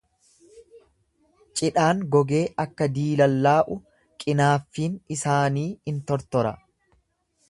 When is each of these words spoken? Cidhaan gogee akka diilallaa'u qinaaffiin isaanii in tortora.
Cidhaan 1.59 2.01
gogee 2.15 2.41
akka 2.63 2.87
diilallaa'u 2.95 3.77
qinaaffiin 4.25 4.95
isaanii 5.17 5.69
in 5.93 6.03
tortora. 6.13 6.57